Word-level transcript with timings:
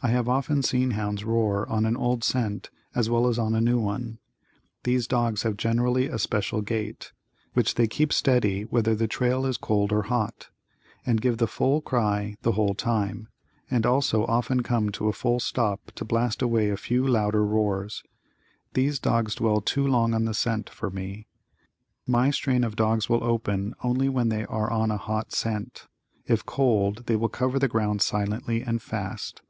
I 0.00 0.10
have 0.10 0.28
often 0.28 0.62
seen 0.62 0.92
hounds 0.92 1.24
roar 1.24 1.68
on 1.68 1.84
an 1.84 1.96
old 1.96 2.22
scent 2.22 2.70
as 2.94 3.10
well 3.10 3.26
as 3.26 3.36
on 3.36 3.56
a 3.56 3.60
new 3.60 3.80
one. 3.80 4.20
These 4.84 5.08
dogs 5.08 5.42
have 5.42 5.56
generally 5.56 6.06
a 6.06 6.20
special 6.20 6.60
gait, 6.60 7.10
which 7.54 7.74
they 7.74 7.88
keep 7.88 8.12
steady 8.12 8.62
whether 8.62 8.94
the 8.94 9.08
trail 9.08 9.44
is 9.44 9.56
cold 9.56 9.90
or 9.90 10.02
hot, 10.02 10.50
and 11.04 11.20
give 11.20 11.38
the 11.38 11.48
full 11.48 11.80
cry 11.80 12.36
the 12.42 12.52
whole 12.52 12.76
time, 12.76 13.26
and 13.68 13.84
also 13.84 14.24
often 14.26 14.62
come 14.62 14.90
to 14.90 15.08
a 15.08 15.12
full 15.12 15.40
stop 15.40 15.90
to 15.96 16.04
blast 16.04 16.42
away 16.42 16.70
a 16.70 16.76
few 16.76 17.04
louder 17.04 17.44
roars. 17.44 18.04
These 18.74 19.00
dogs 19.00 19.34
dwell 19.34 19.60
too 19.60 19.84
long 19.84 20.14
on 20.14 20.26
the 20.26 20.32
scent 20.32 20.70
for 20.70 20.90
me. 20.90 21.26
My 22.06 22.30
strain 22.30 22.62
of 22.62 22.76
dogs 22.76 23.08
will 23.08 23.24
open 23.24 23.74
only 23.82 24.08
when 24.08 24.28
they 24.28 24.44
are 24.44 24.70
on 24.70 24.92
a 24.92 24.96
hot 24.96 25.32
scent; 25.32 25.88
if 26.24 26.46
cold, 26.46 27.06
they 27.06 27.16
will 27.16 27.28
cover 27.28 27.58
the 27.58 27.66
ground 27.66 28.00
silently 28.00 28.62
and 28.62 28.80
fast. 28.80 29.42